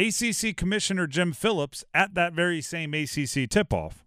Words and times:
ACC 0.00 0.56
Commissioner 0.56 1.06
Jim 1.06 1.32
Phillips, 1.32 1.84
at 1.92 2.14
that 2.14 2.32
very 2.32 2.62
same 2.62 2.94
ACC 2.94 3.48
tip 3.50 3.72
off, 3.72 4.06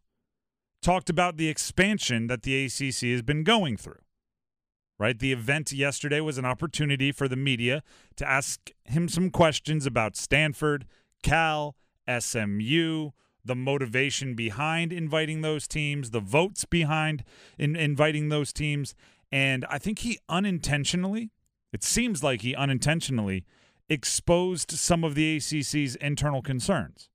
talked 0.81 1.09
about 1.09 1.37
the 1.37 1.49
expansion 1.49 2.25
that 2.27 2.41
the 2.41 2.65
ACC 2.65 3.11
has 3.11 3.21
been 3.21 3.43
going 3.43 3.77
through. 3.77 3.99
Right? 4.97 5.17
The 5.17 5.31
event 5.31 5.71
yesterday 5.71 6.19
was 6.19 6.37
an 6.37 6.45
opportunity 6.45 7.11
for 7.11 7.27
the 7.27 7.35
media 7.35 7.83
to 8.15 8.27
ask 8.27 8.71
him 8.85 9.07
some 9.07 9.29
questions 9.29 9.85
about 9.85 10.15
Stanford, 10.15 10.85
Cal, 11.21 11.75
SMU, 12.07 13.11
the 13.45 13.55
motivation 13.55 14.33
behind 14.33 14.93
inviting 14.93 15.41
those 15.41 15.67
teams, 15.67 16.11
the 16.11 16.19
votes 16.19 16.65
behind 16.65 17.23
in 17.57 17.75
inviting 17.75 18.29
those 18.29 18.53
teams. 18.53 18.95
And 19.31 19.65
I 19.69 19.77
think 19.77 19.99
he 19.99 20.19
unintentionally, 20.29 21.31
it 21.71 21.83
seems 21.83 22.23
like 22.23 22.41
he 22.41 22.55
unintentionally 22.55 23.45
exposed 23.89 24.71
some 24.71 25.03
of 25.03 25.15
the 25.15 25.37
ACC's 25.37 25.95
internal 25.97 26.41
concerns. 26.41 27.09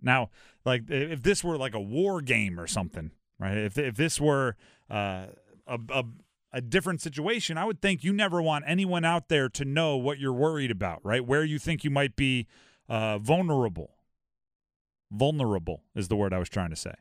Now, 0.00 0.30
like 0.64 0.84
if 0.88 1.22
this 1.22 1.42
were 1.42 1.56
like 1.56 1.74
a 1.74 1.80
war 1.80 2.20
game 2.20 2.58
or 2.58 2.66
something, 2.66 3.12
right? 3.38 3.56
If 3.56 3.78
if 3.78 3.96
this 3.96 4.20
were 4.20 4.56
uh, 4.90 5.26
a, 5.66 5.78
a 5.90 6.04
a 6.52 6.60
different 6.60 7.00
situation, 7.00 7.58
I 7.58 7.64
would 7.64 7.80
think 7.80 8.02
you 8.02 8.12
never 8.12 8.40
want 8.40 8.64
anyone 8.66 9.04
out 9.04 9.28
there 9.28 9.48
to 9.50 9.64
know 9.64 9.96
what 9.96 10.18
you're 10.18 10.32
worried 10.32 10.70
about, 10.70 11.00
right? 11.04 11.24
Where 11.24 11.44
you 11.44 11.58
think 11.58 11.84
you 11.84 11.90
might 11.90 12.16
be 12.16 12.46
uh, 12.88 13.18
vulnerable. 13.18 13.90
Vulnerable 15.10 15.84
is 15.94 16.08
the 16.08 16.16
word 16.16 16.32
I 16.32 16.38
was 16.38 16.48
trying 16.48 16.70
to 16.70 16.76
say. 16.76 16.94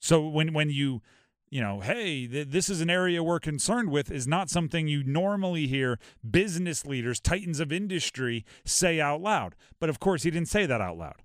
So 0.00 0.26
when 0.28 0.52
when 0.52 0.70
you 0.70 1.02
you 1.48 1.60
know, 1.60 1.80
hey, 1.80 2.26
th- 2.26 2.48
this 2.48 2.68
is 2.68 2.80
an 2.80 2.90
area 2.90 3.22
we're 3.22 3.40
concerned 3.40 3.90
with 3.90 4.10
is 4.10 4.26
not 4.26 4.50
something 4.50 4.88
you 4.88 5.04
normally 5.04 5.66
hear 5.66 5.98
business 6.28 6.84
leaders, 6.84 7.20
titans 7.20 7.60
of 7.60 7.72
industry 7.72 8.44
say 8.64 9.00
out 9.00 9.20
loud. 9.20 9.54
But 9.78 9.88
of 9.88 10.00
course, 10.00 10.24
he 10.24 10.30
didn't 10.30 10.48
say 10.48 10.66
that 10.66 10.80
out 10.80 10.98
loud. 10.98 11.22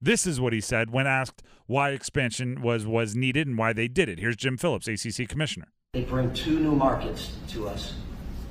This 0.00 0.26
is 0.26 0.40
what 0.40 0.52
he 0.52 0.60
said 0.60 0.90
when 0.90 1.06
asked 1.06 1.42
why 1.66 1.90
expansion 1.90 2.62
was 2.62 2.86
was 2.86 3.16
needed 3.16 3.48
and 3.48 3.58
why 3.58 3.72
they 3.72 3.88
did 3.88 4.08
it. 4.08 4.20
Here's 4.20 4.36
Jim 4.36 4.56
Phillips, 4.56 4.86
ACC 4.86 5.28
commissioner. 5.28 5.68
They 5.92 6.02
bring 6.02 6.32
two 6.34 6.60
new 6.60 6.72
markets 6.72 7.36
to 7.48 7.68
us: 7.68 7.94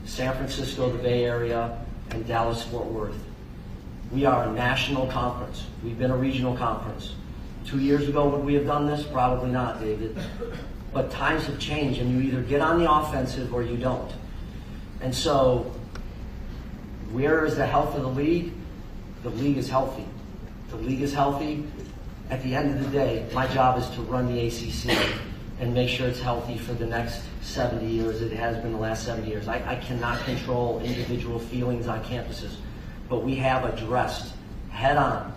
San 0.06 0.34
Francisco, 0.36 0.90
the 0.92 1.02
Bay 1.02 1.24
Area, 1.24 1.78
and 2.10 2.28
Dallas 2.28 2.64
Fort 2.64 2.88
Worth. 2.88 3.18
We 4.12 4.26
are 4.26 4.44
a 4.44 4.52
national 4.52 5.08
conference. 5.08 5.66
We've 5.84 5.98
been 5.98 6.12
a 6.12 6.18
regional 6.18 6.56
conference. 6.56 7.14
Two 7.66 7.80
years 7.80 8.08
ago, 8.08 8.28
would 8.30 8.46
we 8.46 8.54
have 8.54 8.66
done 8.66 8.88
this? 8.88 9.06
Probably 9.06 9.50
not, 9.50 9.82
David. 9.82 10.18
But 10.94 11.12
times 11.12 11.46
have 11.46 11.60
changed, 11.60 12.00
and 12.00 12.12
you 12.12 12.22
either 12.22 12.42
get 12.42 12.62
on 12.62 12.80
the 12.80 12.92
offensive 12.92 13.54
or 13.54 13.62
you 13.62 13.78
don't. 13.78 14.12
And 15.02 15.14
so, 15.14 15.72
where 17.12 17.46
is 17.46 17.56
the 17.56 17.66
health 17.66 17.96
of 17.96 18.02
the 18.02 18.10
league? 18.10 18.54
The 19.24 19.30
league 19.30 19.58
is 19.58 19.70
healthy. 19.70 20.06
The 20.70 20.78
league 20.78 21.02
is 21.02 21.14
healthy. 21.14 21.68
At 22.30 22.44
the 22.44 22.56
end 22.56 22.78
of 22.78 22.84
the 22.84 22.92
day, 22.92 23.28
my 23.34 23.48
job 23.48 23.80
is 23.80 23.88
to 23.92 24.02
run 24.02 24.28
the 24.28 24.48
ACC 24.48 24.98
and 25.60 25.74
make 25.74 25.90
sure 25.90 26.08
it's 26.08 26.20
healthy 26.20 26.58
for 26.58 26.74
the 26.74 26.86
next 26.86 27.24
70 27.42 27.86
years. 27.86 28.22
It 28.22 28.34
has 28.34 28.58
been 28.58 28.74
the 28.74 28.80
last 28.80 29.06
70 29.06 29.28
years. 29.28 29.48
I, 29.48 29.64
I 29.66 29.76
cannot 29.76 30.24
control 30.26 30.80
individual 30.82 31.40
feelings 31.40 31.88
on 31.88 32.04
campuses, 32.04 32.56
but 33.10 33.24
we 33.24 33.36
have 33.36 33.64
addressed 33.64 34.34
head 34.70 34.98
on 34.98 35.34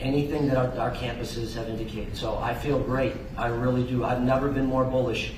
anything 0.00 0.48
that 0.48 0.56
our, 0.56 0.78
our 0.78 0.94
campuses 0.94 1.54
have 1.54 1.68
indicated. 1.68 2.16
So 2.16 2.38
I 2.38 2.54
feel 2.54 2.78
great. 2.78 3.14
I 3.36 3.48
really 3.48 3.84
do. 3.84 4.04
I've 4.04 4.22
never 4.22 4.48
been 4.48 4.66
more 4.66 4.84
bullish, 4.84 5.32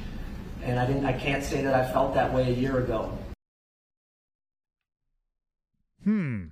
and 0.62 0.78
I 0.78 0.86
didn't. 0.86 1.04
I 1.04 1.12
can't 1.12 1.44
say 1.44 1.62
that 1.62 1.74
I 1.74 1.90
felt 1.92 2.14
that 2.14 2.32
way 2.32 2.52
a 2.52 2.54
year 2.54 2.78
ago. 2.78 3.16
Hmm. 6.04 6.46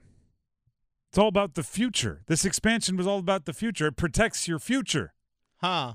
It's 1.11 1.19
all 1.19 1.29
about 1.29 1.55
the 1.55 1.63
future. 1.63 2.23
This 2.27 2.45
expansion 2.45 2.97
was 2.97 3.07
all 3.07 3.21
about 3.21 3.45
the 3.45 3.53
future. 3.53 3.87
It 3.87 3.97
protects 3.97 4.49
your 4.49 4.59
future. 4.59 5.15
Huh. 5.59 5.95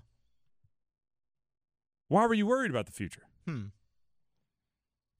Why 2.08 2.26
were 2.26 2.34
you 2.34 2.48
worried 2.48 2.72
about 2.72 2.86
the 2.86 2.94
future? 2.94 3.24
Hmm. 3.46 3.66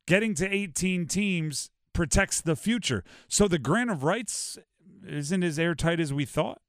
Getting 0.08 0.34
to 0.36 0.52
18 0.52 1.06
teams 1.06 1.70
protects 1.94 2.40
the 2.40 2.56
future. 2.56 3.04
So 3.28 3.48
the 3.48 3.60
grant 3.60 3.92
of 3.92 4.04
rights 4.04 4.58
isn't 5.06 5.44
as 5.44 5.60
airtight 5.60 6.00
as 6.00 6.14
we 6.14 6.24
thought. 6.24 6.62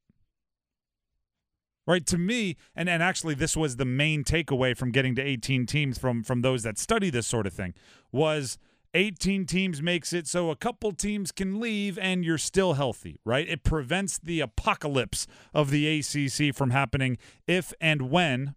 Right 1.90 2.06
to 2.06 2.18
me, 2.18 2.56
and, 2.76 2.88
and 2.88 3.02
actually 3.02 3.34
this 3.34 3.56
was 3.56 3.74
the 3.74 3.84
main 3.84 4.22
takeaway 4.22 4.76
from 4.76 4.92
getting 4.92 5.16
to 5.16 5.22
18 5.22 5.66
teams 5.66 5.98
from 5.98 6.22
from 6.22 6.42
those 6.42 6.62
that 6.62 6.78
study 6.78 7.10
this 7.10 7.26
sort 7.26 7.48
of 7.48 7.52
thing 7.52 7.74
was 8.12 8.58
18 8.94 9.44
teams 9.44 9.82
makes 9.82 10.12
it 10.12 10.28
so 10.28 10.50
a 10.50 10.56
couple 10.56 10.92
teams 10.92 11.32
can 11.32 11.58
leave 11.58 11.98
and 11.98 12.24
you're 12.24 12.38
still 12.38 12.74
healthy, 12.74 13.18
right? 13.24 13.48
It 13.48 13.64
prevents 13.64 14.20
the 14.20 14.38
apocalypse 14.38 15.26
of 15.52 15.70
the 15.70 15.98
ACC 15.98 16.54
from 16.54 16.70
happening 16.70 17.18
if 17.48 17.72
and 17.80 18.08
when 18.08 18.54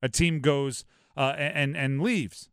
a 0.00 0.08
team 0.08 0.40
goes 0.40 0.86
uh, 1.18 1.34
and 1.36 1.76
and 1.76 2.00
leaves. 2.00 2.48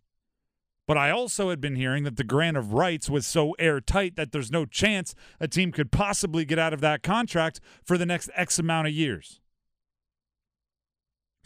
But 0.90 0.98
I 0.98 1.10
also 1.10 1.52
had 1.52 1.62
been 1.62 1.78
hearing 1.78 2.04
that 2.04 2.18
the 2.18 2.26
grant 2.26 2.58
of 2.58 2.74
rights 2.74 3.10
was 3.10 3.26
so 3.26 3.54
airtight 3.60 4.18
that 4.18 4.34
there's 4.34 4.52
no 4.52 4.66
chance 4.66 5.16
a 5.40 5.48
team 5.48 5.72
could 5.72 5.90
possibly 5.90 6.44
get 6.44 6.60
out 6.60 6.74
of 6.74 6.82
that 6.82 7.02
contract 7.02 7.62
for 7.82 7.98
the 7.98 8.06
next 8.06 8.30
X 8.36 8.60
amount 8.60 8.88
of 8.88 8.94
years. 8.94 9.40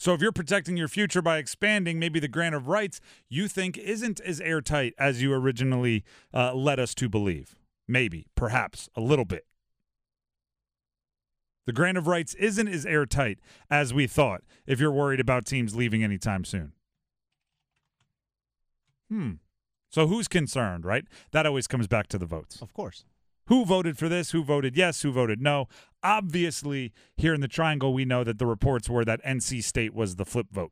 So 0.01 0.15
if 0.15 0.21
you're 0.21 0.31
protecting 0.31 0.77
your 0.77 0.87
future 0.87 1.21
by 1.21 1.37
expanding, 1.37 1.99
maybe 1.99 2.19
the 2.19 2.27
grant 2.27 2.55
of 2.55 2.67
rights 2.67 3.01
you 3.29 3.47
think 3.47 3.77
isn't 3.77 4.19
as 4.21 4.41
airtight 4.41 4.95
as 4.97 5.21
you 5.21 5.31
originally 5.31 6.03
uh, 6.33 6.55
led 6.55 6.79
us 6.79 6.95
to 6.95 7.07
believe. 7.07 7.55
Maybe, 7.87 8.25
perhaps, 8.33 8.89
a 8.95 8.99
little 8.99 9.25
bit. 9.25 9.45
The 11.67 11.71
grant 11.71 11.99
of 11.99 12.07
rights 12.07 12.33
isn't 12.33 12.67
as 12.67 12.83
airtight 12.83 13.37
as 13.69 13.93
we 13.93 14.07
thought 14.07 14.41
if 14.65 14.79
you're 14.79 14.91
worried 14.91 15.19
about 15.19 15.45
teams 15.45 15.75
leaving 15.75 16.03
anytime 16.03 16.45
soon. 16.45 16.71
Hmm. 19.07 19.33
So 19.91 20.07
who's 20.07 20.27
concerned, 20.27 20.83
right? 20.83 21.05
That 21.29 21.45
always 21.45 21.67
comes 21.67 21.85
back 21.85 22.07
to 22.07 22.17
the 22.17 22.25
votes. 22.25 22.59
Of 22.59 22.73
course. 22.73 23.05
Who 23.51 23.65
voted 23.65 23.97
for 23.97 24.07
this? 24.07 24.31
Who 24.31 24.45
voted 24.45 24.77
yes? 24.77 25.01
Who 25.01 25.11
voted 25.11 25.41
no? 25.41 25.67
Obviously, 26.01 26.93
here 27.17 27.33
in 27.33 27.41
the 27.41 27.49
triangle, 27.49 27.93
we 27.93 28.05
know 28.05 28.23
that 28.23 28.37
the 28.39 28.45
reports 28.45 28.89
were 28.89 29.03
that 29.03 29.19
NC 29.25 29.61
State 29.61 29.93
was 29.93 30.15
the 30.15 30.23
flip 30.23 30.47
vote. 30.49 30.71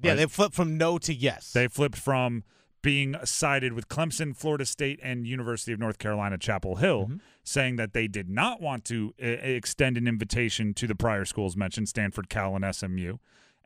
Yeah, 0.00 0.12
Right. 0.12 0.16
they 0.18 0.26
flipped 0.26 0.54
from 0.54 0.78
no 0.78 0.98
to 0.98 1.12
yes. 1.12 1.52
They 1.52 1.66
flipped 1.66 1.98
from 1.98 2.44
being 2.80 3.16
sided 3.24 3.72
with 3.72 3.88
Clemson, 3.88 4.36
Florida 4.36 4.64
State, 4.64 5.00
and 5.02 5.26
University 5.26 5.72
of 5.72 5.80
North 5.80 5.98
Carolina, 5.98 6.38
Chapel 6.38 6.76
Hill, 6.76 7.08
Mhm. 7.08 7.20
saying 7.42 7.74
that 7.74 7.92
they 7.92 8.06
did 8.06 8.28
not 8.30 8.60
want 8.62 8.84
to 8.84 9.12
uh, 9.20 9.26
extend 9.26 9.98
an 9.98 10.06
invitation 10.06 10.74
to 10.74 10.86
the 10.86 10.94
prior 10.94 11.24
schools 11.24 11.56
mentioned, 11.56 11.88
Stanford, 11.88 12.28
Cal, 12.28 12.54
and 12.54 12.64
SMU. 12.64 13.16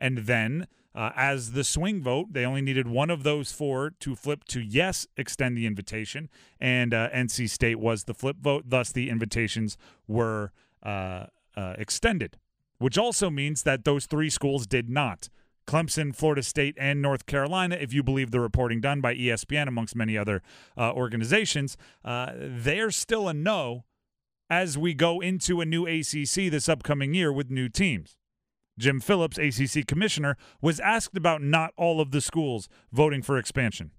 And 0.03 0.17
then, 0.17 0.67
uh, 0.93 1.11
as 1.15 1.53
the 1.53 1.63
swing 1.63 2.03
vote, 2.03 2.33
they 2.33 2.45
only 2.45 2.61
needed 2.61 2.89
one 2.89 3.09
of 3.09 3.23
those 3.23 3.53
four 3.53 3.91
to 4.01 4.15
flip 4.17 4.43
to 4.49 4.59
yes, 4.59 5.07
extend 5.15 5.57
the 5.57 5.65
invitation. 5.65 6.29
And 6.59 6.93
uh, 6.93 7.09
NC 7.11 7.49
State 7.49 7.79
was 7.79 8.03
the 8.03 8.13
flip 8.13 8.35
vote. 8.41 8.65
Thus, 8.67 8.91
the 8.91 9.09
invitations 9.09 9.77
were 10.05 10.51
uh, 10.83 11.27
uh, 11.55 11.75
extended, 11.77 12.37
which 12.79 12.97
also 12.97 13.29
means 13.29 13.63
that 13.63 13.85
those 13.85 14.05
three 14.05 14.29
schools 14.29 14.67
did 14.67 14.89
not. 14.89 15.29
Clemson, 15.65 16.13
Florida 16.13 16.43
State, 16.43 16.75
and 16.77 17.01
North 17.01 17.25
Carolina, 17.25 17.77
if 17.79 17.93
you 17.93 18.03
believe 18.03 18.31
the 18.31 18.41
reporting 18.41 18.81
done 18.81 18.99
by 18.99 19.15
ESPN, 19.15 19.69
amongst 19.69 19.95
many 19.95 20.17
other 20.17 20.41
uh, 20.77 20.91
organizations, 20.91 21.77
uh, 22.03 22.33
they're 22.35 22.91
still 22.91 23.29
a 23.29 23.33
no 23.33 23.85
as 24.49 24.77
we 24.77 24.93
go 24.93 25.21
into 25.21 25.61
a 25.61 25.65
new 25.65 25.87
ACC 25.87 26.51
this 26.51 26.67
upcoming 26.67 27.13
year 27.13 27.31
with 27.31 27.49
new 27.49 27.69
teams. 27.69 28.17
Jim 28.77 28.99
Phillips, 28.99 29.37
ACC 29.37 29.85
commissioner, 29.85 30.35
was 30.61 30.79
asked 30.79 31.15
about 31.15 31.43
not 31.43 31.73
all 31.77 32.01
of 32.01 32.11
the 32.11 32.21
schools 32.21 32.67
voting 32.91 33.21
for 33.21 33.37
expansion. 33.37 33.91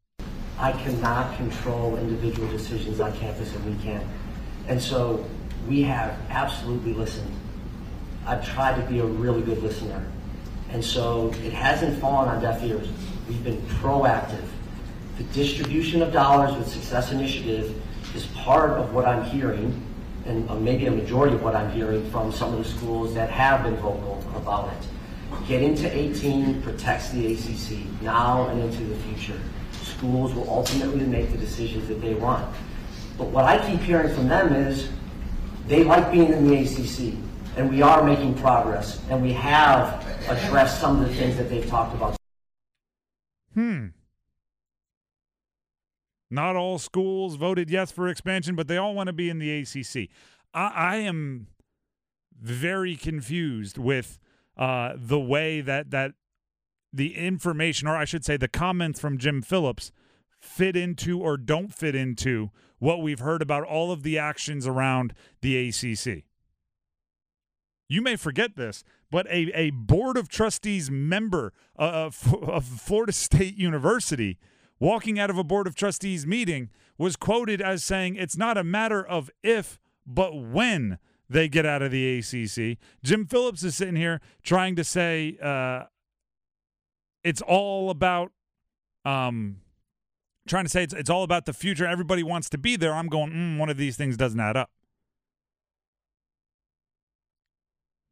I 0.59 0.73
cannot 0.73 1.37
control 1.37 1.97
individual 1.97 2.49
decisions 2.49 3.01
on 3.01 3.17
campus, 3.19 3.55
and 3.55 3.65
we 3.65 3.83
can. 3.83 4.05
And 4.67 4.81
so 4.81 5.25
we 5.69 5.83
have 5.83 6.19
absolutely 6.29 6.93
listened. 6.93 7.33
I've 8.27 8.45
tried 8.45 8.81
to 8.81 8.89
be 8.91 8.99
a 8.99 9.05
really 9.05 9.43
good 9.43 9.63
listener. 9.63 10.05
And 10.71 10.85
so 10.85 11.29
it 11.45 11.53
hasn't 11.53 12.01
fallen 12.01 12.29
on 12.29 12.43
deaf 12.43 12.63
ears. 12.65 12.89
We've 13.29 13.45
been 13.45 13.63
proactive. 13.63 14.45
The 15.19 15.25
distribution 15.25 16.03
of 16.03 16.13
dollars 16.13 16.57
with 16.57 16.67
Success 16.67 17.13
Initiative 17.13 17.81
is 18.15 18.27
part 18.27 18.71
of 18.71 18.93
what 18.93 19.05
I'm 19.05 19.25
hearing, 19.25 19.84
and 20.27 20.49
uh, 20.49 20.55
maybe 20.55 20.87
a 20.87 20.91
majority 20.91 21.35
of 21.35 21.43
what 21.43 21.55
I'm 21.55 21.71
hearing 21.71 22.09
from 22.11 22.33
some 22.33 22.55
of 22.55 22.63
the 22.63 22.69
schools 22.69 23.15
that 23.15 23.31
have 23.31 23.63
been 23.63 23.77
vocal 23.77 24.23
about 24.37 24.73
it. 24.73 24.89
Getting 25.47 25.75
to 25.77 25.97
18 25.97 26.63
protects 26.63 27.11
the 27.11 27.33
ACC 27.33 28.03
now 28.03 28.49
and 28.49 28.61
into 28.63 28.85
the 28.85 28.97
future. 28.97 29.39
Schools 29.73 30.35
will 30.35 30.49
ultimately 30.49 31.05
make 31.05 31.31
the 31.31 31.39
decisions 31.39 31.89
that 31.89 32.01
they 32.01 32.15
want. 32.15 32.55
But 33.19 33.29
what 33.29 33.45
I 33.45 33.59
keep 33.71 33.81
hearing 33.81 34.15
from 34.15 34.29
them 34.29 34.53
is 34.55 34.89
they 35.67 35.85
like 35.85 36.11
being 36.11 36.33
in 36.33 36.47
the 36.47 36.57
ACC, 36.57 37.15
and 37.57 37.71
we 37.71 37.83
are 37.83 38.03
making 38.03 38.35
progress, 38.35 39.01
and 39.11 39.23
we 39.23 39.33
have 39.33 40.05
addressed 40.29 40.81
some 40.81 41.01
of 41.01 41.09
the 41.09 41.15
things 41.15 41.37
that 41.37 41.49
they've 41.49 41.67
talked 41.67 41.95
about. 41.95 42.17
Hmm. 43.55 43.89
Not 46.31 46.57
all 46.57 46.79
schools 46.79 47.37
voted 47.37 47.71
yes 47.71 47.91
for 47.91 48.09
expansion, 48.09 48.57
but 48.57 48.69
they 48.69 48.77
all 48.77 48.95
want 48.95 49.09
to 49.09 49.13
be 49.13 49.31
in 49.31 49.39
the 49.39 49.61
ACC. 49.61 50.09
I, 50.53 50.67
I 50.75 50.97
am 50.97 51.49
very 52.41 52.97
confused 52.97 53.79
with 53.79 54.19
uh, 54.57 54.95
the 54.97 55.21
way 55.21 55.61
that 55.61 55.91
that 55.91 56.13
the 56.93 57.17
information, 57.17 57.89
or 57.89 57.97
I 57.97 58.05
should 58.05 58.25
say, 58.25 58.37
the 58.37 58.49
comments 58.49 59.01
from 59.01 59.19
Jim 59.19 59.43
Phillips 59.43 59.91
fit 60.41 60.77
into 60.77 61.21
or 61.21 61.37
don't 61.37 61.75
fit 61.75 61.95
into 61.95 62.51
what 62.79 63.03
we've 63.03 63.21
heard 63.21 63.43
about 63.43 63.65
all 63.65 63.91
of 63.91 64.03
the 64.03 64.19
actions 64.19 64.67
around 64.67 65.15
the 65.41 65.69
ACC. 65.69 66.25
You 67.89 68.03
may 68.03 68.17
forget 68.17 68.57
this, 68.57 68.85
but 69.11 69.27
a, 69.27 69.51
a 69.55 69.71
board 69.71 70.17
of 70.17 70.29
trustees 70.29 70.91
member 70.91 71.53
uh, 71.79 71.83
of, 71.83 72.35
of 72.43 72.65
Florida 72.65 73.13
State 73.13 73.57
University 73.57 74.39
walking 74.85 75.19
out 75.19 75.31
of 75.31 75.39
a 75.39 75.45
board 75.45 75.67
of 75.67 75.75
trustees 75.75 76.27
meeting 76.27 76.69
was 76.99 77.17
quoted 77.17 77.63
as 77.63 77.83
saying 77.83 78.17
it's 78.17 78.37
not 78.37 78.59
a 78.59 78.63
matter 78.63 79.05
of 79.05 79.31
if, 79.43 79.79
but 80.07 80.37
when 80.37 80.99
they 81.29 81.49
get 81.49 81.65
out 81.65 81.81
of 81.81 81.91
the 81.91 82.19
ACC. 82.19 82.77
Jim 83.03 83.25
Phillips 83.27 83.63
is 83.63 83.75
sitting 83.75 83.97
here 83.97 84.21
trying 84.43 84.77
to 84.77 84.85
say 84.85 85.39
uh, 85.43 85.85
it's 87.25 87.41
all 87.41 87.89
about 87.89 88.33
um, 89.07 89.57
trying 90.47 90.65
to 90.65 90.71
say 90.71 90.83
it's, 90.83 90.93
it's 90.93 91.09
all 91.09 91.23
about 91.23 91.47
the 91.47 91.55
future. 91.55 91.87
Everybody 91.87 92.23
wants 92.23 92.51
to 92.51 92.59
be 92.59 92.77
there. 92.77 92.93
I'm 92.93 93.09
going, 93.09 93.33
mm, 93.33 93.59
one 93.59 93.71
of 93.71 93.79
these 93.79 93.97
things 93.97 94.19
doesn't 94.19 94.39
add 94.39 94.59
up. 94.59 94.71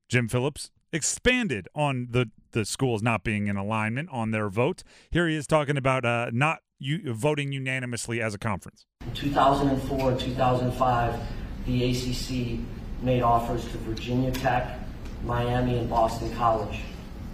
Jim 0.09 0.27
Phillips 0.27 0.71
expanded 0.93 1.69
on 1.75 2.09
the, 2.11 2.31
the 2.53 2.65
schools 2.65 3.03
not 3.03 3.25
being 3.25 3.47
in 3.47 3.57
alignment 3.57 4.09
on 4.11 4.31
their 4.31 4.49
vote. 4.49 4.83
Here 5.11 5.29
he 5.29 5.37
is 5.37 5.47
talking 5.47 5.77
about 5.77 6.05
uh, 6.05 6.31
not 6.33 6.59
u- 6.79 7.13
voting 7.13 7.53
unanimously 7.53 8.21
as 8.21 8.35
a 8.35 8.39
conference. 8.39 8.85
In 9.07 9.13
2004 9.15 10.11
and 10.11 10.21
2005, 10.21 11.21
the 11.67 11.91
ACC 11.91 12.61
made 13.03 13.23
offers 13.23 13.63
to 13.65 13.79
Virginia 13.79 14.31
Tech, 14.31 14.79
Miami, 15.25 15.79
and 15.79 15.89
Boston 15.89 16.35
College. 16.35 16.81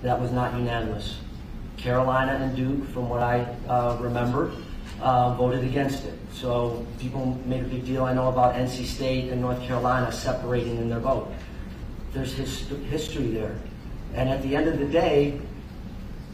That 0.02 0.20
was 0.20 0.31
not 0.31 0.54
unanimous. 0.54 1.19
Carolina 1.76 2.32
and 2.32 2.56
Duke, 2.56 2.88
from 2.90 3.08
what 3.08 3.22
I 3.22 3.40
uh, 3.69 3.96
remember, 4.00 4.52
uh, 5.00 5.34
voted 5.34 5.64
against 5.64 6.04
it. 6.04 6.14
So 6.32 6.84
people 6.99 7.38
made 7.44 7.64
a 7.64 7.69
big 7.69 7.84
deal, 7.84 8.04
I 8.04 8.12
know, 8.12 8.28
about 8.28 8.54
NC 8.54 8.84
State 8.84 9.31
and 9.31 9.40
North 9.40 9.62
Carolina 9.62 10.11
separating 10.12 10.76
in 10.78 10.88
their 10.88 11.00
vote. 11.00 11.32
There's 12.12 12.34
his, 12.34 12.66
history 12.90 13.28
there. 13.28 13.56
And 14.14 14.28
at 14.28 14.43
the 14.43 14.56
end 14.56 14.69
of 14.69 14.78
the 14.78 14.87
day, 14.87 15.40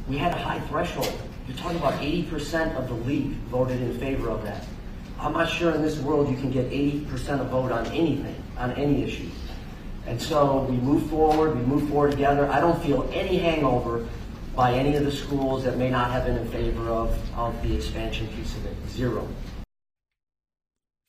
we 0.09 0.17
had 0.17 0.33
a 0.33 0.39
high 0.39 0.61
threshold. 0.61 1.13
You're 1.47 1.57
talking 1.57 1.79
about 1.79 2.01
80% 2.01 2.77
of 2.77 2.89
the 2.89 2.95
league 2.95 3.33
voted 3.51 3.81
in 3.81 3.99
favor 3.99 4.31
of 4.31 4.45
that. 4.45 4.65
I'm 5.19 5.33
not 5.33 5.49
sure 5.49 5.75
in 5.75 5.83
this 5.83 5.99
world 5.99 6.29
you 6.29 6.37
can 6.37 6.51
get 6.51 6.71
80% 6.71 7.41
of 7.41 7.49
vote 7.49 7.73
on 7.73 7.87
anything, 7.87 8.43
on 8.57 8.73
any 8.73 9.03
issue. 9.03 9.29
And 10.07 10.21
so 10.21 10.67
we 10.69 10.77
move 10.77 11.09
forward, 11.09 11.57
we 11.57 11.63
move 11.63 11.89
forward 11.89 12.13
together. 12.13 12.47
I 12.51 12.61
don't 12.61 12.83
feel 12.83 13.09
any 13.13 13.39
hangover 13.39 14.07
by 14.55 14.73
any 14.75 14.97
of 14.97 15.05
the 15.05 15.11
schools 15.11 15.65
that 15.65 15.79
may 15.79 15.91
not 15.91 16.11
have 16.11 16.27
been 16.27 16.37
in 16.37 16.49
favor 16.49 16.89
of, 16.91 17.39
of 17.39 17.61
the 17.63 17.75
expansion 17.75 18.29
piece 18.29 18.55
of 18.57 18.67
it. 18.67 18.77
Zero. 18.89 19.27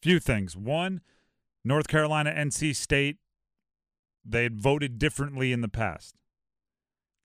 Few 0.02 0.20
things. 0.20 0.56
One, 0.56 1.02
North 1.64 1.88
Carolina, 1.88 2.32
NC 2.32 2.76
State, 2.76 3.18
they 4.26 4.44
had 4.44 4.60
voted 4.60 4.98
differently 4.98 5.52
in 5.52 5.62
the 5.62 5.68
past. 5.70 6.16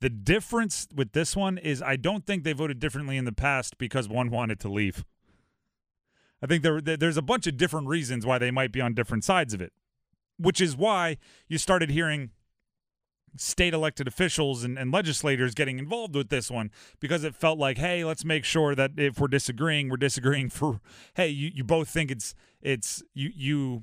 The 0.01 0.11
difference 0.11 0.89
with 0.95 1.13
this 1.13 1.37
one 1.37 1.59
is 1.59 1.83
I 1.83 1.97
don't 1.97 2.25
think 2.25 2.45
they 2.45 2.53
voted 2.53 2.79
differently 2.79 3.17
in 3.17 3.25
the 3.25 3.33
past 3.33 3.77
because 3.79 4.09
one 4.09 4.31
wanted 4.31 4.61
to 4.61 4.69
leave. 4.69 5.05
I 6.43 6.47
think 6.47 6.63
there, 6.63 6.81
there's 6.81 7.19
a 7.19 7.23
bunch 7.23 7.47
of 7.47 7.57
different 7.57 7.87
reasons 7.87 8.25
why 8.25 8.39
they 8.39 8.51
might 8.51 8.73
be 8.73 8.81
on 8.81 8.95
different 8.95 9.25
sides 9.25 9.53
of 9.53 9.61
it, 9.61 9.73
which 10.39 10.61
is 10.61 10.75
why 10.75 11.19
you 11.49 11.59
started 11.59 11.91
hearing 11.91 12.31
state 13.37 13.75
elected 13.75 14.09
officials 14.09 14.65
and, 14.65 14.79
and, 14.79 14.91
legislators 14.91 15.55
getting 15.55 15.79
involved 15.79 16.17
with 16.17 16.31
this 16.31 16.51
one 16.51 16.71
because 16.99 17.23
it 17.23 17.35
felt 17.35 17.59
like, 17.59 17.79
hey, 17.79 18.05
let's 18.05 18.25
make 18.25 18.45
sure 18.45 18.75
that 18.75 18.93
if 18.97 19.21
we're 19.21 19.29
disagreeing, 19.29 19.89
we're 19.89 19.97
disagreeing 19.97 20.49
for 20.51 20.81
hey, 21.15 21.29
you, 21.29 21.51
you 21.55 21.63
both 21.63 21.89
think 21.89 22.11
it's 22.11 22.35
it's 22.61 23.03
you 23.15 23.31
you 23.35 23.83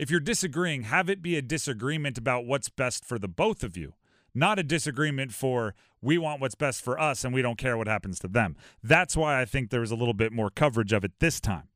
if 0.00 0.10
you're 0.10 0.18
disagreeing, 0.18 0.84
have 0.84 1.10
it 1.10 1.20
be 1.20 1.36
a 1.36 1.42
disagreement 1.42 2.16
about 2.16 2.46
what's 2.46 2.70
best 2.70 3.04
for 3.04 3.18
the 3.18 3.28
both 3.28 3.62
of 3.62 3.76
you. 3.76 3.92
Not 4.34 4.58
a 4.58 4.62
disagreement 4.62 5.34
for 5.34 5.74
we 6.00 6.16
want 6.16 6.40
what's 6.40 6.54
best 6.54 6.80
for 6.80 6.98
us 6.98 7.22
and 7.22 7.34
we 7.34 7.42
don't 7.42 7.58
care 7.58 7.76
what 7.76 7.86
happens 7.86 8.18
to 8.20 8.28
them. 8.28 8.56
That's 8.82 9.14
why 9.14 9.38
I 9.38 9.44
think 9.44 9.68
there 9.68 9.80
was 9.80 9.90
a 9.90 9.96
little 9.96 10.14
bit 10.14 10.32
more 10.32 10.48
coverage 10.48 10.94
of 10.94 11.04
it 11.04 11.12
this 11.20 11.38
time. 11.38 11.68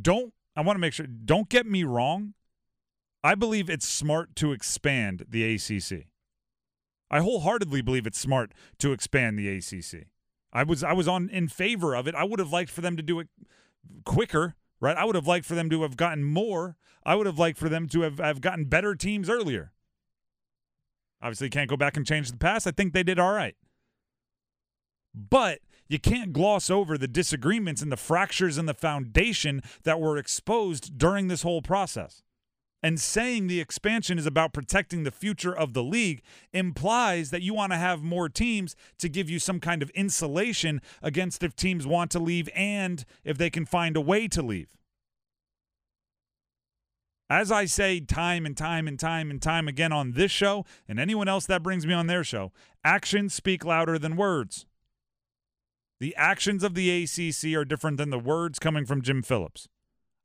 Don't 0.00 0.32
I 0.54 0.60
want 0.60 0.76
to 0.76 0.80
make 0.80 0.92
sure 0.92 1.06
don't 1.06 1.48
get 1.48 1.66
me 1.66 1.82
wrong 1.82 2.34
I 3.24 3.34
believe 3.34 3.68
it's 3.68 3.88
smart 3.88 4.36
to 4.36 4.52
expand 4.52 5.26
the 5.28 5.54
ACC. 5.54 6.06
I 7.10 7.20
wholeheartedly 7.20 7.82
believe 7.82 8.06
it's 8.06 8.20
smart 8.20 8.52
to 8.78 8.92
expand 8.92 9.36
the 9.36 9.48
ACC. 9.48 10.06
I 10.52 10.62
was 10.62 10.84
I 10.84 10.92
was 10.92 11.08
on 11.08 11.28
in 11.28 11.48
favor 11.48 11.96
of 11.96 12.06
it. 12.06 12.14
I 12.14 12.22
would 12.22 12.38
have 12.38 12.52
liked 12.52 12.70
for 12.70 12.82
them 12.82 12.96
to 12.96 13.02
do 13.02 13.18
it 13.18 13.26
quicker, 14.04 14.54
right? 14.82 14.96
I 14.96 15.04
would 15.06 15.14
have 15.14 15.28
liked 15.28 15.46
for 15.46 15.54
them 15.54 15.70
to 15.70 15.82
have 15.82 15.96
gotten 15.96 16.24
more. 16.24 16.76
I 17.06 17.14
would 17.14 17.26
have 17.26 17.38
liked 17.38 17.56
for 17.56 17.70
them 17.70 17.88
to 17.88 18.02
have, 18.02 18.18
have 18.18 18.42
gotten 18.42 18.66
better 18.66 18.94
teams 18.94 19.30
earlier. 19.30 19.72
Obviously, 21.22 21.46
you 21.46 21.50
can't 21.50 21.70
go 21.70 21.76
back 21.76 21.96
and 21.96 22.04
change 22.04 22.30
the 22.30 22.36
past. 22.36 22.66
I 22.66 22.72
think 22.72 22.92
they 22.92 23.04
did 23.04 23.18
all 23.18 23.32
right. 23.32 23.54
But 25.14 25.60
you 25.88 26.00
can't 26.00 26.32
gloss 26.32 26.68
over 26.68 26.98
the 26.98 27.06
disagreements 27.06 27.80
and 27.80 27.92
the 27.92 27.96
fractures 27.96 28.58
in 28.58 28.66
the 28.66 28.74
foundation 28.74 29.62
that 29.84 30.00
were 30.00 30.16
exposed 30.16 30.98
during 30.98 31.28
this 31.28 31.42
whole 31.42 31.62
process 31.62 32.22
and 32.82 33.00
saying 33.00 33.46
the 33.46 33.60
expansion 33.60 34.18
is 34.18 34.26
about 34.26 34.52
protecting 34.52 35.04
the 35.04 35.10
future 35.10 35.54
of 35.54 35.72
the 35.72 35.82
league 35.82 36.22
implies 36.52 37.30
that 37.30 37.42
you 37.42 37.54
want 37.54 37.72
to 37.72 37.78
have 37.78 38.02
more 38.02 38.28
teams 38.28 38.74
to 38.98 39.08
give 39.08 39.30
you 39.30 39.38
some 39.38 39.60
kind 39.60 39.82
of 39.82 39.90
insulation 39.90 40.80
against 41.02 41.42
if 41.42 41.54
teams 41.54 41.86
want 41.86 42.10
to 42.10 42.18
leave 42.18 42.48
and 42.54 43.04
if 43.24 43.38
they 43.38 43.50
can 43.50 43.64
find 43.64 43.96
a 43.96 44.00
way 44.00 44.26
to 44.26 44.42
leave. 44.42 44.76
As 47.30 47.50
I 47.50 47.64
say 47.64 47.98
time 47.98 48.44
and 48.44 48.56
time 48.56 48.86
and 48.86 48.98
time 48.98 49.30
and 49.30 49.40
time 49.40 49.66
again 49.66 49.92
on 49.92 50.12
this 50.12 50.30
show 50.30 50.66
and 50.86 51.00
anyone 51.00 51.28
else 51.28 51.46
that 51.46 51.62
brings 51.62 51.86
me 51.86 51.94
on 51.94 52.06
their 52.06 52.24
show, 52.24 52.52
actions 52.84 53.32
speak 53.32 53.64
louder 53.64 53.98
than 53.98 54.16
words. 54.16 54.66
The 55.98 56.14
actions 56.16 56.62
of 56.64 56.74
the 56.74 56.90
ACC 56.90 57.56
are 57.56 57.64
different 57.64 57.96
than 57.96 58.10
the 58.10 58.18
words 58.18 58.58
coming 58.58 58.84
from 58.84 59.00
Jim 59.02 59.22
Phillips. 59.22 59.68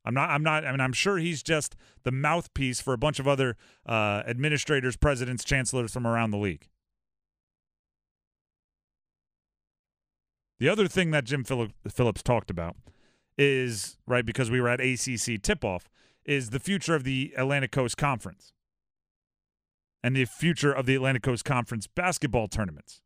I'm 0.04 0.14
not. 0.14 0.30
I'm 0.30 0.42
not. 0.42 0.64
I 0.64 0.70
mean, 0.70 0.80
I'm 0.80 0.92
sure 0.92 1.18
he's 1.18 1.42
just 1.42 1.76
the 2.04 2.12
mouthpiece 2.12 2.80
for 2.80 2.92
a 2.92 2.98
bunch 2.98 3.18
of 3.18 3.28
other 3.28 3.56
uh, 3.86 4.22
administrators, 4.26 4.96
presidents, 4.96 5.44
chancellors 5.44 5.92
from 5.92 6.06
around 6.06 6.30
the 6.30 6.38
league. 6.38 6.68
The 10.58 10.68
other 10.68 10.88
thing 10.88 11.10
that 11.12 11.24
Jim 11.24 11.44
Phillips 11.44 12.22
talked 12.22 12.50
about 12.50 12.76
is 13.36 13.96
right 14.06 14.26
because 14.26 14.50
we 14.50 14.60
were 14.60 14.68
at 14.68 14.80
ACC 14.80 15.40
tip-off 15.40 15.88
is 16.24 16.50
the 16.50 16.58
future 16.58 16.96
of 16.96 17.04
the 17.04 17.32
Atlantic 17.36 17.70
Coast 17.70 17.96
Conference 17.96 18.52
and 20.02 20.16
the 20.16 20.24
future 20.24 20.72
of 20.72 20.86
the 20.86 20.96
Atlantic 20.96 21.22
Coast 21.22 21.44
Conference 21.44 21.86
basketball 21.86 22.48
tournaments. 22.48 23.02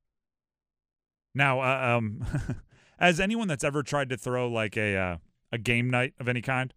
Now, 1.35 1.61
uh, 1.61 1.97
um, 1.97 2.25
as 2.99 3.21
anyone 3.21 3.49
that's 3.49 3.65
ever 3.65 3.83
tried 3.83 4.09
to 4.11 4.17
throw 4.17 4.49
like 4.49 4.77
a 4.77 4.97
uh, 4.97 5.17
a 5.53 5.59
game 5.59 5.91
night 5.91 6.15
of 6.19 6.29
any 6.29 6.41
kind, 6.41 6.73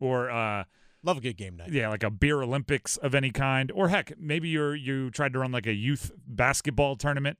or 0.00 0.30
uh, 0.30 0.64
love 1.02 1.18
a 1.18 1.20
good 1.20 1.36
game 1.36 1.56
night. 1.56 1.70
Yeah, 1.70 1.88
like 1.88 2.02
a 2.02 2.10
beer 2.10 2.42
Olympics 2.42 2.96
of 2.96 3.14
any 3.14 3.30
kind, 3.30 3.70
or 3.70 3.88
heck, 3.88 4.18
maybe 4.18 4.48
you're 4.48 4.74
you 4.74 5.10
tried 5.10 5.32
to 5.34 5.38
run 5.38 5.52
like 5.52 5.66
a 5.66 5.74
youth 5.74 6.10
basketball 6.26 6.96
tournament. 6.96 7.38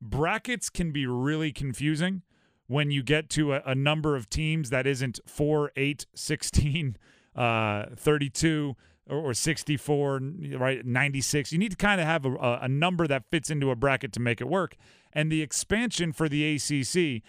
Brackets 0.00 0.68
can 0.68 0.92
be 0.92 1.06
really 1.06 1.52
confusing 1.52 2.22
when 2.66 2.90
you 2.90 3.02
get 3.02 3.28
to 3.30 3.54
a, 3.54 3.62
a 3.66 3.74
number 3.74 4.16
of 4.16 4.28
teams 4.28 4.70
that 4.70 4.86
isn't 4.86 5.20
4, 5.26 5.72
8, 5.76 6.06
16, 6.14 6.96
uh, 7.36 7.86
32 7.96 8.76
or, 9.08 9.18
or 9.18 9.34
64, 9.34 10.20
right? 10.56 10.84
96. 10.84 11.52
You 11.52 11.58
need 11.58 11.70
to 11.72 11.76
kind 11.76 12.00
of 12.00 12.06
have 12.06 12.24
a, 12.24 12.58
a 12.62 12.68
number 12.68 13.06
that 13.06 13.24
fits 13.30 13.50
into 13.50 13.70
a 13.70 13.76
bracket 13.76 14.12
to 14.14 14.20
make 14.20 14.40
it 14.40 14.48
work. 14.48 14.76
And 15.12 15.30
the 15.30 15.42
expansion 15.42 16.12
for 16.12 16.28
the 16.28 16.54
ACC 16.54 17.22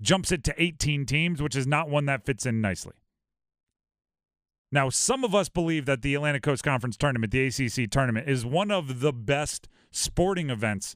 jumps 0.00 0.30
it 0.30 0.44
to 0.44 0.54
18 0.62 1.06
teams, 1.06 1.42
which 1.42 1.56
is 1.56 1.66
not 1.66 1.88
one 1.88 2.06
that 2.06 2.24
fits 2.24 2.46
in 2.46 2.60
nicely. 2.60 2.94
Now, 4.70 4.90
some 4.90 5.24
of 5.24 5.34
us 5.34 5.48
believe 5.48 5.86
that 5.86 6.02
the 6.02 6.14
Atlantic 6.14 6.42
Coast 6.42 6.62
Conference 6.62 6.96
tournament, 6.96 7.32
the 7.32 7.46
ACC 7.46 7.90
tournament, 7.90 8.28
is 8.28 8.44
one 8.44 8.70
of 8.70 9.00
the 9.00 9.12
best 9.12 9.68
sporting 9.90 10.50
events 10.50 10.94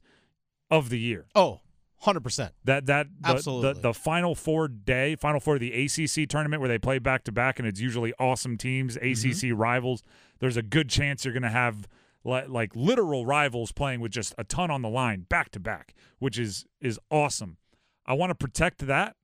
of 0.71 0.91
the 0.91 0.99
year. 0.99 1.27
Oh, 1.35 1.61
100%. 2.05 2.51
That 2.65 2.87
that 2.87 3.07
the, 3.21 3.29
Absolutely. 3.29 3.75
The, 3.75 3.81
the 3.81 3.95
final 3.95 4.35
four 4.35 4.69
day, 4.69 5.17
final 5.17 5.41
four 5.41 5.55
of 5.55 5.61
the 5.61 5.73
ACC 5.73 6.29
tournament 6.29 6.61
where 6.61 6.69
they 6.69 6.79
play 6.79 6.99
back 6.99 7.25
to 7.25 7.33
back 7.33 7.59
and 7.59 7.69
it's 7.69 7.81
usually 7.81 8.13
awesome 8.19 8.57
teams, 8.57 8.97
ACC 8.97 9.03
mm-hmm. 9.05 9.57
rivals. 9.57 10.03
There's 10.41 10.57
a 10.57 10.63
good 10.63 10.89
chance 10.89 11.25
you're 11.25 11.33
going 11.33 11.43
to 11.43 11.49
have 11.49 11.87
like, 12.25 12.49
like 12.49 12.75
literal 12.75 13.25
rivals 13.25 13.73
playing 13.73 14.01
with 14.01 14.13
just 14.13 14.35
a 14.37 14.45
ton 14.45 14.71
on 14.71 14.83
the 14.83 14.89
line 14.89 15.27
back 15.29 15.51
to 15.51 15.61
back, 15.61 15.95
which 16.19 16.39
is 16.39 16.67
is 16.81 16.99
awesome. 17.11 17.57
I 18.05 18.15
want 18.15 18.31
to 18.31 18.35
protect 18.35 18.87
that 18.87 19.17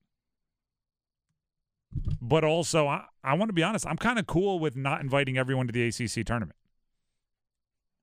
But 2.20 2.44
also, 2.44 2.86
I, 2.86 3.04
I 3.24 3.34
want 3.34 3.48
to 3.48 3.54
be 3.54 3.62
honest, 3.62 3.86
I'm 3.86 3.96
kind 3.96 4.18
of 4.18 4.26
cool 4.26 4.58
with 4.58 4.76
not 4.76 5.00
inviting 5.00 5.38
everyone 5.38 5.66
to 5.66 5.72
the 5.72 5.86
ACC 5.86 6.24
tournament. 6.26 6.56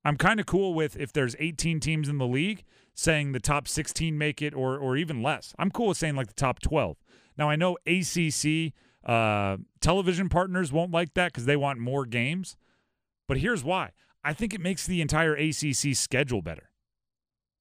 I'm 0.04 0.18
kind 0.18 0.40
of 0.40 0.46
cool 0.46 0.74
with 0.74 0.96
if 0.98 1.12
there's 1.12 1.36
18 1.40 1.80
teams 1.80 2.08
in 2.08 2.20
the 2.20 2.28
league 2.28 2.64
saying 2.94 3.32
the 3.32 3.40
top 3.40 3.68
16 3.68 4.18
make 4.18 4.42
it 4.42 4.54
or 4.54 4.78
or 4.78 4.96
even 4.96 5.22
less. 5.24 5.54
I'm 5.58 5.72
cool 5.72 5.88
with 5.88 5.98
saying 5.98 6.16
like 6.16 6.28
the 6.28 6.34
top 6.34 6.60
12. 6.60 6.98
Now 7.38 7.50
I 7.50 7.56
know 7.56 7.78
ACC 7.88 8.74
uh, 9.04 9.58
television 9.82 10.30
partners 10.30 10.72
won't 10.72 10.92
like 10.92 11.14
that 11.16 11.32
because 11.32 11.46
they 11.46 11.56
want 11.56 11.80
more 11.80 12.06
games, 12.06 12.56
but 13.28 13.38
here's 13.38 13.64
why. 13.64 13.92
I 14.24 14.34
think 14.34 14.54
it 14.54 14.62
makes 14.62 14.86
the 14.86 15.02
entire 15.02 15.36
ACC 15.36 15.96
schedule 15.96 16.42
better. 16.42 16.70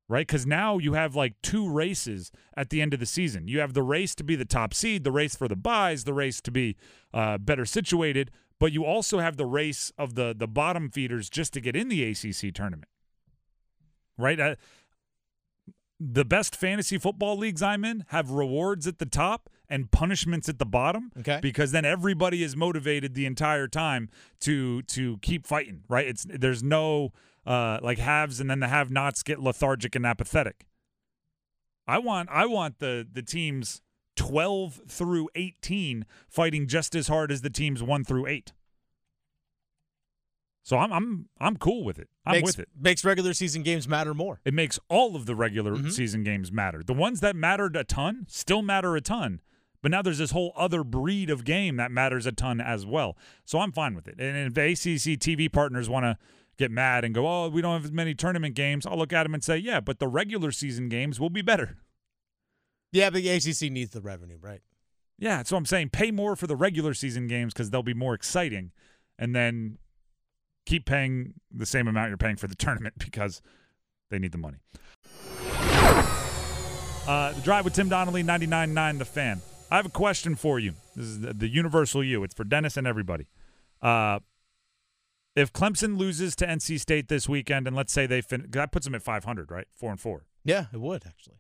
Right? 0.06 0.26
Because 0.26 0.44
now 0.44 0.76
you 0.76 0.92
have 0.92 1.16
like 1.16 1.32
two 1.42 1.68
races 1.68 2.30
at 2.56 2.68
the 2.68 2.82
end 2.82 2.92
of 2.92 3.00
the 3.00 3.06
season. 3.06 3.48
You 3.48 3.60
have 3.60 3.72
the 3.72 3.82
race 3.82 4.14
to 4.16 4.24
be 4.24 4.36
the 4.36 4.44
top 4.44 4.74
seed, 4.74 5.02
the 5.02 5.10
race 5.10 5.34
for 5.34 5.48
the 5.48 5.56
buys, 5.56 6.04
the 6.04 6.12
race 6.12 6.42
to 6.42 6.50
be 6.50 6.76
uh, 7.14 7.38
better 7.38 7.64
situated, 7.64 8.30
but 8.60 8.70
you 8.70 8.84
also 8.84 9.20
have 9.20 9.38
the 9.38 9.46
race 9.46 9.92
of 9.96 10.14
the 10.14 10.34
the 10.36 10.46
bottom 10.46 10.90
feeders 10.90 11.30
just 11.30 11.54
to 11.54 11.60
get 11.60 11.74
in 11.74 11.88
the 11.88 12.04
ACC 12.04 12.52
tournament. 12.54 12.88
Right? 14.18 14.38
Uh, 14.38 14.54
the 16.00 16.24
best 16.24 16.54
fantasy 16.56 16.98
football 16.98 17.36
leagues 17.36 17.62
I'm 17.62 17.84
in 17.84 18.04
have 18.08 18.30
rewards 18.30 18.86
at 18.86 18.98
the 18.98 19.06
top 19.06 19.48
and 19.68 19.90
punishments 19.90 20.48
at 20.48 20.58
the 20.58 20.66
bottom. 20.66 21.12
Okay. 21.20 21.38
Because 21.40 21.72
then 21.72 21.84
everybody 21.84 22.42
is 22.42 22.56
motivated 22.56 23.14
the 23.14 23.26
entire 23.26 23.68
time 23.68 24.10
to 24.40 24.82
to 24.82 25.18
keep 25.18 25.46
fighting, 25.46 25.84
right? 25.88 26.06
It's 26.06 26.26
there's 26.28 26.62
no 26.62 27.12
uh 27.46 27.78
like 27.82 27.98
haves 27.98 28.40
and 28.40 28.48
then 28.50 28.60
the 28.60 28.68
have 28.68 28.90
nots 28.90 29.22
get 29.22 29.40
lethargic 29.40 29.94
and 29.94 30.04
apathetic. 30.06 30.66
I 31.86 31.98
want 31.98 32.28
I 32.30 32.46
want 32.46 32.78
the 32.78 33.06
the 33.10 33.22
teams 33.22 33.82
12 34.16 34.82
through 34.88 35.28
18 35.34 36.06
fighting 36.28 36.66
just 36.68 36.94
as 36.94 37.08
hard 37.08 37.32
as 37.32 37.42
the 37.42 37.50
teams 37.50 37.82
1 37.82 38.04
through 38.04 38.26
8. 38.26 38.52
So 40.62 40.78
I'm 40.78 40.92
I'm 40.92 41.28
I'm 41.38 41.56
cool 41.56 41.84
with 41.84 41.98
it. 41.98 42.08
I'm 42.24 42.36
makes, 42.36 42.46
with 42.56 42.60
it. 42.60 42.68
Makes 42.80 43.04
regular 43.04 43.34
season 43.34 43.62
games 43.62 43.86
matter 43.86 44.14
more. 44.14 44.40
It 44.46 44.54
makes 44.54 44.78
all 44.88 45.14
of 45.14 45.26
the 45.26 45.34
regular 45.34 45.72
Mhm. 45.76 45.92
season 45.92 46.24
games 46.24 46.50
matter. 46.50 46.82
The 46.82 46.94
ones 46.94 47.20
that 47.20 47.36
mattered 47.36 47.76
a 47.76 47.84
ton 47.84 48.24
still 48.28 48.62
matter 48.62 48.96
a 48.96 49.02
ton. 49.02 49.40
But 49.82 49.90
now 49.90 50.00
there's 50.00 50.16
this 50.16 50.30
whole 50.30 50.54
other 50.56 50.82
breed 50.82 51.28
of 51.28 51.44
game 51.44 51.76
that 51.76 51.90
matters 51.90 52.24
a 52.24 52.32
ton 52.32 52.58
as 52.58 52.86
well. 52.86 53.18
So 53.44 53.58
I'm 53.58 53.70
fine 53.72 53.94
with 53.94 54.08
it. 54.08 54.18
And 54.18 54.34
if 54.50 54.56
ACC 54.56 55.18
TV 55.18 55.50
partners 55.52 55.90
want 55.90 56.04
to 56.04 56.16
get 56.56 56.70
mad 56.70 57.04
and 57.04 57.14
go, 57.14 57.26
"Oh, 57.26 57.48
we 57.48 57.62
don't 57.62 57.72
have 57.72 57.84
as 57.84 57.92
many 57.92 58.14
tournament 58.14 58.54
games," 58.54 58.86
I'll 58.86 58.98
look 58.98 59.12
at 59.12 59.24
them 59.24 59.34
and 59.34 59.42
say, 59.42 59.58
"Yeah, 59.58 59.80
but 59.80 59.98
the 59.98 60.08
regular 60.08 60.52
season 60.52 60.88
games 60.88 61.20
will 61.20 61.30
be 61.30 61.42
better." 61.42 61.76
Yeah, 62.92 63.10
but 63.10 63.22
the 63.22 63.28
ACC 63.28 63.70
needs 63.72 63.90
the 63.90 64.00
revenue, 64.00 64.38
right? 64.40 64.62
Yeah, 65.18 65.42
so 65.42 65.56
I'm 65.56 65.66
saying 65.66 65.90
pay 65.90 66.10
more 66.10 66.36
for 66.36 66.46
the 66.46 66.56
regular 66.56 66.94
season 66.94 67.26
games 67.26 67.52
because 67.52 67.70
they'll 67.70 67.82
be 67.82 67.94
more 67.94 68.14
exciting, 68.14 68.72
and 69.18 69.34
then 69.34 69.78
keep 70.66 70.86
paying 70.86 71.34
the 71.50 71.66
same 71.66 71.88
amount 71.88 72.08
you're 72.08 72.16
paying 72.16 72.36
for 72.36 72.46
the 72.46 72.54
tournament 72.56 72.94
because 72.98 73.42
they 74.10 74.18
need 74.18 74.32
the 74.32 74.38
money. 74.38 74.58
Uh, 77.06 77.32
the 77.32 77.40
drive 77.42 77.64
with 77.64 77.74
Tim 77.74 77.88
Donnelly, 77.88 78.22
99.9 78.22 78.98
The 78.98 79.04
Fan. 79.04 79.42
I 79.70 79.76
have 79.76 79.86
a 79.86 79.90
question 79.90 80.36
for 80.36 80.58
you. 80.58 80.74
This 80.96 81.06
is 81.06 81.20
the, 81.20 81.34
the 81.34 81.48
universal 81.48 82.02
you. 82.02 82.24
It's 82.24 82.34
for 82.34 82.44
Dennis 82.44 82.76
and 82.76 82.86
everybody. 82.86 83.26
Uh, 83.82 84.20
if 85.36 85.52
Clemson 85.52 85.98
loses 85.98 86.36
to 86.36 86.46
NC 86.46 86.78
State 86.80 87.08
this 87.08 87.28
weekend, 87.28 87.66
and 87.66 87.74
let's 87.74 87.92
say 87.92 88.06
they 88.06 88.20
fin- 88.20 88.46
that 88.50 88.70
puts 88.72 88.84
them 88.86 88.94
at 88.94 89.02
500, 89.02 89.50
right? 89.50 89.66
Four 89.74 89.90
and 89.90 90.00
four 90.00 90.26
Yeah, 90.44 90.66
it 90.72 90.80
would 90.80 91.04
actually. 91.06 91.36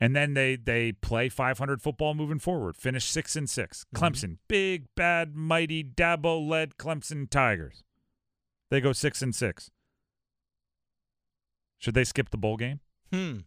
and 0.00 0.14
then 0.16 0.34
they 0.34 0.56
they 0.56 0.92
play 0.92 1.28
500 1.28 1.82
football 1.82 2.14
moving 2.14 2.38
forward. 2.38 2.76
Finish 2.76 3.04
six 3.04 3.36
and 3.36 3.48
6 3.48 3.86
Clemson, 3.94 4.38
big 4.48 4.86
bad 4.94 5.34
mighty 5.36 5.84
Dabo 5.84 6.46
led 6.46 6.76
Clemson 6.78 7.28
Tigers. 7.28 7.82
They 8.70 8.80
go 8.80 8.92
six 8.92 9.20
and 9.22 9.34
six. 9.34 9.70
Should 11.78 11.94
they 11.94 12.04
skip 12.04 12.30
the 12.30 12.38
bowl 12.38 12.56
game? 12.56 12.80
Hmm. 13.12 13.40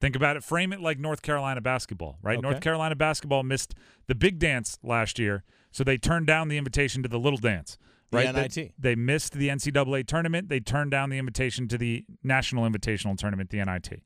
Think 0.00 0.14
about 0.16 0.36
it. 0.36 0.44
Frame 0.44 0.72
it 0.72 0.80
like 0.80 0.98
North 0.98 1.22
Carolina 1.22 1.60
basketball, 1.60 2.18
right? 2.22 2.40
North 2.40 2.60
Carolina 2.60 2.94
basketball 2.94 3.42
missed 3.42 3.74
the 4.06 4.14
big 4.14 4.38
dance 4.38 4.78
last 4.82 5.18
year, 5.18 5.42
so 5.72 5.82
they 5.82 5.96
turned 5.98 6.26
down 6.26 6.48
the 6.48 6.56
invitation 6.56 7.02
to 7.02 7.08
the 7.08 7.18
little 7.18 7.38
dance. 7.38 7.76
The 8.10 8.16
Right? 8.16 8.52
They- 8.52 8.72
They, 8.78 8.94
missed 8.94 9.34
the 9.34 9.48
NCAA 9.48 10.02
tournament. 10.06 10.48
They 10.48 10.60
turned 10.60 10.90
down 10.90 11.10
the 11.10 11.18
invitation 11.18 11.68
to 11.68 11.78
the 11.78 12.04
National 12.22 12.68
Invitational 12.68 13.16
Tournament, 13.16 13.50
the 13.50 13.58
NIT. 13.60 14.02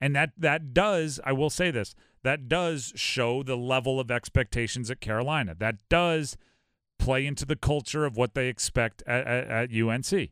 And 0.00 0.16
that 0.16 0.32
that 0.36 0.74
does, 0.74 1.20
I 1.24 1.32
will 1.32 1.50
say 1.50 1.70
this, 1.70 1.94
that 2.24 2.48
does 2.48 2.92
show 2.96 3.42
the 3.44 3.56
level 3.56 4.00
of 4.00 4.10
expectations 4.10 4.90
at 4.90 5.00
Carolina. 5.00 5.54
That 5.56 5.76
does 5.88 6.36
play 6.98 7.24
into 7.24 7.44
the 7.44 7.56
culture 7.56 8.04
of 8.04 8.16
what 8.16 8.34
they 8.34 8.48
expect 8.48 9.02
at, 9.06 9.26
at, 9.26 9.48
at 9.48 9.72
UNC. 9.72 10.30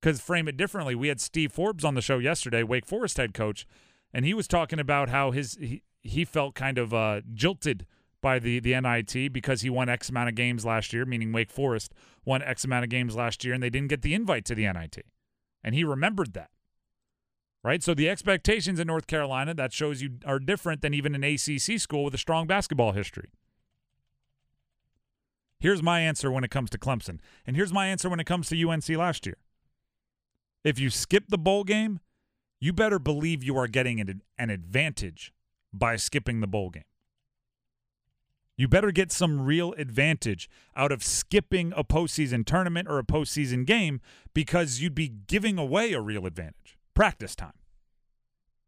Because 0.00 0.20
frame 0.20 0.48
it 0.48 0.56
differently, 0.56 0.94
we 0.94 1.08
had 1.08 1.20
Steve 1.20 1.52
Forbes 1.52 1.84
on 1.84 1.94
the 1.94 2.02
show 2.02 2.18
yesterday, 2.18 2.62
Wake 2.62 2.86
Forest 2.86 3.16
head 3.16 3.34
coach, 3.34 3.66
and 4.12 4.24
he 4.24 4.34
was 4.34 4.46
talking 4.46 4.78
about 4.78 5.08
how 5.08 5.30
his 5.30 5.56
he, 5.60 5.82
he 6.02 6.24
felt 6.24 6.54
kind 6.54 6.76
of 6.76 6.92
uh, 6.92 7.20
jilted 7.32 7.86
by 8.24 8.38
the 8.38 8.58
the 8.58 8.80
NIT 8.80 9.34
because 9.34 9.60
he 9.60 9.68
won 9.68 9.90
X 9.90 10.08
amount 10.08 10.30
of 10.30 10.34
games 10.34 10.64
last 10.64 10.94
year, 10.94 11.04
meaning 11.04 11.30
Wake 11.30 11.50
Forest 11.50 11.92
won 12.24 12.42
X 12.42 12.64
amount 12.64 12.82
of 12.82 12.88
games 12.88 13.14
last 13.14 13.44
year, 13.44 13.52
and 13.52 13.62
they 13.62 13.68
didn't 13.68 13.90
get 13.90 14.00
the 14.00 14.14
invite 14.14 14.46
to 14.46 14.54
the 14.54 14.64
NIT, 14.64 15.04
and 15.62 15.74
he 15.74 15.84
remembered 15.84 16.32
that. 16.32 16.48
Right, 17.62 17.82
so 17.82 17.94
the 17.94 18.08
expectations 18.08 18.80
in 18.80 18.86
North 18.86 19.06
Carolina 19.06 19.52
that 19.54 19.72
shows 19.72 20.02
you 20.02 20.18
are 20.26 20.38
different 20.38 20.80
than 20.80 20.94
even 20.94 21.14
an 21.14 21.22
ACC 21.22 21.78
school 21.78 22.04
with 22.04 22.14
a 22.14 22.18
strong 22.18 22.46
basketball 22.46 22.92
history. 22.92 23.30
Here's 25.60 25.82
my 25.82 26.00
answer 26.00 26.30
when 26.30 26.44
it 26.44 26.50
comes 26.50 26.70
to 26.70 26.78
Clemson, 26.78 27.20
and 27.46 27.56
here's 27.56 27.72
my 27.72 27.86
answer 27.86 28.08
when 28.08 28.20
it 28.20 28.24
comes 28.24 28.48
to 28.48 28.68
UNC 28.68 28.88
last 28.88 29.26
year. 29.26 29.36
If 30.62 30.78
you 30.78 30.88
skip 30.88 31.24
the 31.28 31.38
bowl 31.38 31.64
game, 31.64 32.00
you 32.58 32.72
better 32.72 32.98
believe 32.98 33.44
you 33.44 33.56
are 33.58 33.68
getting 33.68 34.00
an, 34.00 34.22
an 34.38 34.48
advantage 34.48 35.32
by 35.74 35.96
skipping 35.96 36.40
the 36.40 36.46
bowl 36.46 36.70
game. 36.70 36.84
You 38.56 38.68
better 38.68 38.92
get 38.92 39.10
some 39.10 39.40
real 39.40 39.72
advantage 39.72 40.48
out 40.76 40.92
of 40.92 41.02
skipping 41.02 41.72
a 41.76 41.82
postseason 41.82 42.46
tournament 42.46 42.88
or 42.88 42.98
a 42.98 43.04
postseason 43.04 43.66
game 43.66 44.00
because 44.32 44.80
you'd 44.80 44.94
be 44.94 45.08
giving 45.08 45.58
away 45.58 45.92
a 45.92 46.00
real 46.00 46.26
advantage 46.26 46.78
practice 46.94 47.34
time. 47.34 47.54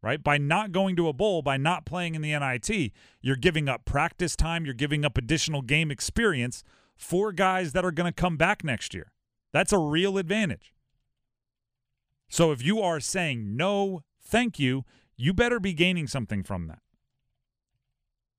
Right? 0.03 0.23
By 0.23 0.39
not 0.39 0.73
going 0.73 0.95
to 0.97 1.09
a 1.09 1.13
bowl, 1.13 1.43
by 1.43 1.57
not 1.57 1.87
playing 1.87 2.15
in 2.15 2.23
the 2.23 2.37
NIT, 2.37 2.93
you're 3.21 3.37
giving 3.37 3.69
up 3.69 3.85
practice 3.85 4.37
time, 4.37 4.65
you're 4.65 4.75
giving 4.75 5.05
up 5.05 5.17
additional 5.17 5.63
game 5.63 5.91
experience 5.91 6.63
for 6.97 7.33
guys 7.33 7.73
that 7.73 7.85
are 7.85 7.93
going 7.93 8.13
to 8.13 8.21
come 8.21 8.37
back 8.37 8.63
next 8.63 8.95
year. 8.95 9.13
That's 9.53 9.73
a 9.73 9.79
real 9.79 10.19
advantage. 10.19 10.75
So 12.29 12.53
if 12.53 12.63
you 12.63 12.81
are 12.81 13.01
saying 13.01 13.57
no, 13.57 14.03
thank 14.21 14.59
you, 14.59 14.85
you 15.17 15.33
better 15.33 15.59
be 15.61 15.73
gaining 15.73 16.07
something 16.07 16.43
from 16.43 16.67
that. 16.67 16.81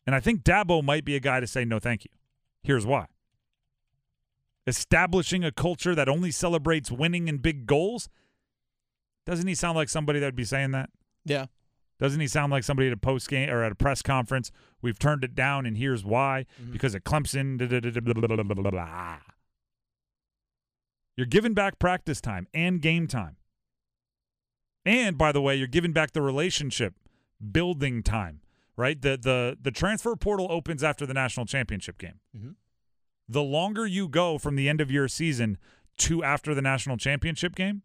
And 0.08 0.16
I 0.16 0.22
think 0.22 0.44
Dabo 0.44 0.82
might 0.82 1.04
be 1.04 1.18
a 1.18 1.20
guy 1.20 1.42
to 1.42 1.46
say 1.46 1.66
no, 1.66 1.80
thank 1.80 2.06
you. 2.06 2.12
Here's 2.64 2.86
why. 2.86 3.08
Establishing 4.66 5.44
a 5.44 5.52
culture 5.52 5.94
that 5.94 6.08
only 6.08 6.32
celebrates 6.32 6.90
winning 6.90 7.28
and 7.28 7.42
big 7.42 7.66
goals. 7.66 8.10
Doesn't 9.26 9.48
he 9.48 9.56
sound 9.56 9.76
like 9.76 9.90
somebody 9.90 10.20
that 10.20 10.26
would 10.26 10.36
be 10.36 10.46
saying 10.46 10.72
that? 10.72 10.90
Yeah. 11.26 11.48
Doesn't 12.00 12.22
he 12.22 12.28
sound 12.28 12.52
like 12.52 12.64
somebody 12.64 12.88
at 12.88 12.94
a 12.94 12.98
post 12.98 13.30
game 13.30 13.50
or 13.50 13.64
at 13.64 13.72
a 13.72 13.76
press 13.76 14.02
conference? 14.02 14.52
We've 14.82 14.98
turned 14.98 15.24
it 15.24 15.36
down, 15.36 15.66
and 15.66 15.78
here's 15.78 16.06
why: 16.06 16.46
mm-hmm. 16.62 16.72
because 16.72 16.94
of 16.96 17.04
Clemson. 17.04 17.58
blah, 17.58 18.14
blah, 18.14 18.28
blah, 18.28 18.44
blah, 18.44 18.44
blah, 18.44 18.72
blah. 18.72 18.88
Ah. 18.88 19.22
You're 21.16 21.26
giving 21.26 21.54
back 21.54 21.80
practice 21.80 22.22
time 22.22 22.48
and 22.54 22.82
game 22.82 23.08
time, 23.08 23.38
and 24.86 25.18
by 25.18 25.32
the 25.32 25.42
way, 25.42 25.56
you're 25.56 25.68
giving 25.68 25.92
back 25.92 26.12
the 26.12 26.22
relationship 26.22 26.94
building 27.52 28.04
time. 28.04 28.42
Right? 28.78 29.02
The 29.02 29.18
the 29.18 29.58
the 29.60 29.72
transfer 29.72 30.16
portal 30.16 30.48
opens 30.50 30.84
after 30.84 31.06
the 31.06 31.14
national 31.14 31.46
championship 31.48 31.98
game. 31.98 32.20
Mhm. 32.38 32.56
The 33.28 33.44
longer 33.44 33.86
you 33.86 34.08
go 34.08 34.38
from 34.38 34.56
the 34.56 34.70
end 34.70 34.80
of 34.80 34.90
your 34.92 35.08
season 35.08 35.58
to 35.98 36.24
after 36.24 36.54
the 36.56 36.62
national 36.62 36.96
championship 36.98 37.56
game, 37.56 37.82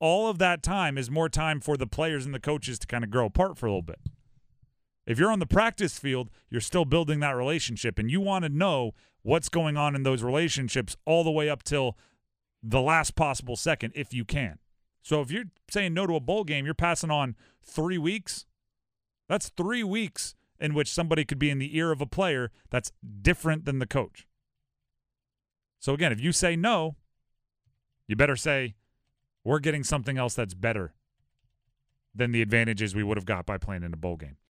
all 0.00 0.28
of 0.28 0.38
that 0.38 0.62
time 0.62 0.98
is 0.98 1.10
more 1.10 1.28
time 1.28 1.60
for 1.60 1.76
the 1.76 1.86
players 1.86 2.26
and 2.26 2.34
the 2.34 2.40
coaches 2.40 2.78
to 2.80 2.86
kind 2.86 3.04
of 3.04 3.10
grow 3.10 3.26
apart 3.26 3.56
for 3.56 3.66
a 3.66 3.70
little 3.70 3.80
bit. 3.80 4.00
If 5.06 5.18
you're 5.18 5.30
on 5.30 5.38
the 5.38 5.46
practice 5.46 5.98
field, 5.98 6.30
you're 6.50 6.60
still 6.60 6.84
building 6.84 7.20
that 7.20 7.36
relationship, 7.36 7.98
and 7.98 8.10
you 8.10 8.20
want 8.20 8.42
to 8.44 8.48
know 8.48 8.92
what's 9.22 9.48
going 9.48 9.76
on 9.76 9.94
in 9.94 10.02
those 10.02 10.22
relationships 10.22 10.96
all 11.04 11.22
the 11.24 11.30
way 11.30 11.48
up 11.48 11.62
till 11.62 11.96
the 12.62 12.80
last 12.80 13.14
possible 13.14 13.54
second, 13.56 13.92
if 13.94 14.12
you 14.12 14.24
can. 14.24 14.58
So 15.02 15.20
if 15.20 15.30
you're 15.30 15.44
saying 15.70 15.94
no 15.94 16.06
to 16.06 16.16
a 16.16 16.20
bowl 16.20 16.44
game, 16.44 16.64
you're 16.64 16.74
passing 16.74 17.10
on 17.10 17.36
three 17.62 17.98
weeks. 17.98 18.46
That's 19.28 19.48
three 19.50 19.82
weeks 19.82 20.34
in 20.60 20.74
which 20.74 20.92
somebody 20.92 21.24
could 21.24 21.38
be 21.38 21.50
in 21.50 21.58
the 21.58 21.76
ear 21.76 21.92
of 21.92 22.00
a 22.00 22.06
player 22.06 22.50
that's 22.70 22.92
different 23.22 23.64
than 23.64 23.78
the 23.78 23.86
coach. 23.86 24.26
So 25.80 25.92
again, 25.92 26.12
if 26.12 26.20
you 26.20 26.32
say 26.32 26.56
no, 26.56 26.96
you 28.06 28.16
better 28.16 28.36
say, 28.36 28.74
we're 29.44 29.58
getting 29.58 29.84
something 29.84 30.16
else 30.16 30.34
that's 30.34 30.54
better 30.54 30.94
than 32.14 32.32
the 32.32 32.42
advantages 32.42 32.94
we 32.94 33.02
would 33.02 33.16
have 33.16 33.26
got 33.26 33.44
by 33.44 33.58
playing 33.58 33.82
in 33.82 33.92
a 33.92 33.96
bowl 33.96 34.16
game. 34.16 34.36